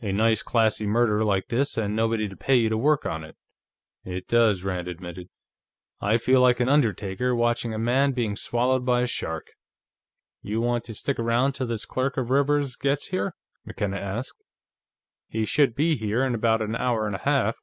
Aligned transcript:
"A 0.00 0.12
nice 0.12 0.40
classy 0.42 0.86
murder 0.86 1.22
like 1.26 1.48
this, 1.48 1.76
and 1.76 1.94
nobody 1.94 2.26
to 2.26 2.36
pay 2.38 2.56
you 2.56 2.70
to 2.70 2.78
work 2.78 3.04
on 3.04 3.22
it." 3.22 3.36
"It 4.02 4.26
does," 4.26 4.64
Rand 4.64 4.88
admitted. 4.88 5.28
"I 6.00 6.16
feel 6.16 6.40
like 6.40 6.58
an 6.60 6.70
undertaker 6.70 7.36
watching 7.36 7.74
a 7.74 7.78
man 7.78 8.12
being 8.12 8.34
swallowed 8.34 8.86
by 8.86 9.02
a 9.02 9.06
shark." 9.06 9.48
"You 10.40 10.62
want 10.62 10.84
to 10.84 10.94
stick 10.94 11.18
around 11.18 11.52
till 11.52 11.66
this 11.66 11.84
clerk 11.84 12.16
of 12.16 12.30
Rivers's 12.30 12.76
gets 12.76 13.08
here?" 13.08 13.34
McKenna 13.66 13.98
asked. 13.98 14.42
"He 15.28 15.44
should 15.44 15.74
be 15.74 15.96
here 15.96 16.24
in 16.24 16.34
about 16.34 16.62
an 16.62 16.74
hour 16.74 17.04
and 17.06 17.14
a 17.16 17.18
half." 17.18 17.58